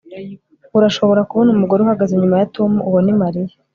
[0.77, 3.55] Urashobora kubona umugore uhagaze inyuma ya Tom Uwo ni Mariya